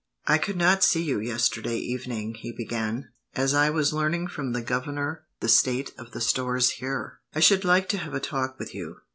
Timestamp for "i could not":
0.25-0.83